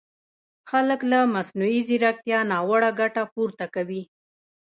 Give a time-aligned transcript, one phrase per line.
[0.69, 4.03] خلک له مصنوعي ځیرکیتا ناوړه ګټه پورته کوي!